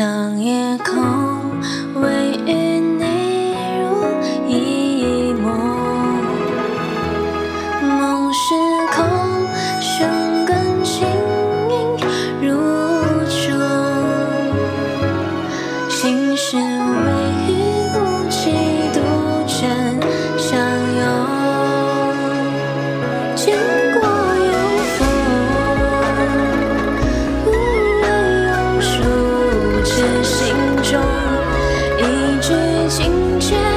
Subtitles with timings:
[0.00, 1.29] 像夜空
[32.90, 33.69] 惊觉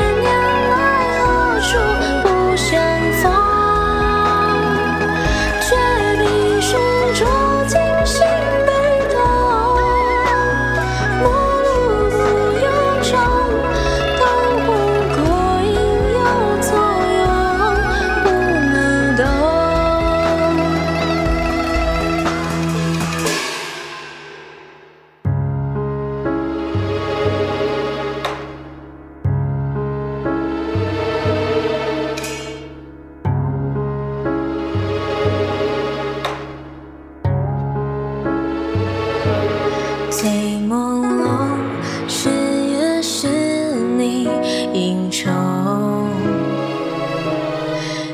[44.73, 45.29] 应酬，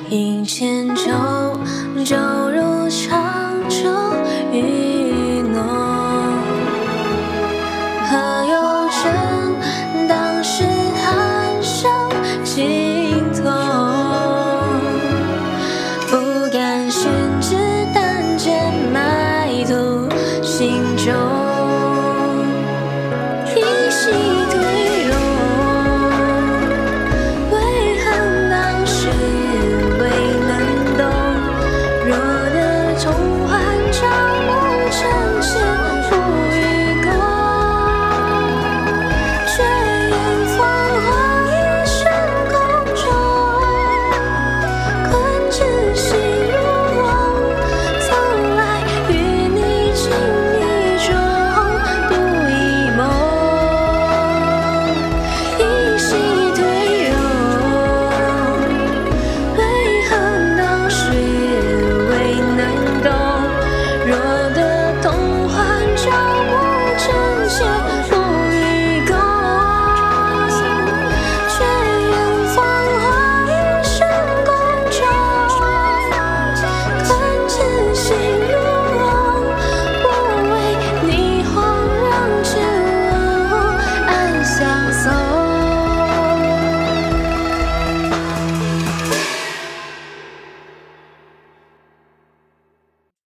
[0.09, 1.39] 饮千愁。